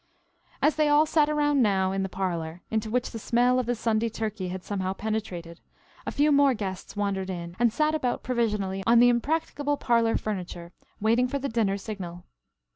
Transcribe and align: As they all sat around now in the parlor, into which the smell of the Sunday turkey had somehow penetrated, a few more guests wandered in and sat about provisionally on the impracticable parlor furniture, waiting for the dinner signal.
As 0.63 0.77
they 0.77 0.87
all 0.87 1.05
sat 1.05 1.29
around 1.29 1.61
now 1.61 1.91
in 1.91 2.01
the 2.01 2.09
parlor, 2.09 2.63
into 2.71 2.89
which 2.89 3.11
the 3.11 3.19
smell 3.19 3.59
of 3.59 3.67
the 3.67 3.75
Sunday 3.75 4.09
turkey 4.09 4.47
had 4.47 4.63
somehow 4.63 4.93
penetrated, 4.93 5.59
a 6.07 6.11
few 6.11 6.31
more 6.31 6.55
guests 6.55 6.95
wandered 6.95 7.29
in 7.29 7.55
and 7.59 7.71
sat 7.71 7.93
about 7.93 8.23
provisionally 8.23 8.83
on 8.87 8.97
the 8.97 9.09
impracticable 9.09 9.77
parlor 9.77 10.17
furniture, 10.17 10.71
waiting 10.99 11.27
for 11.27 11.37
the 11.37 11.49
dinner 11.49 11.77
signal. 11.77 12.23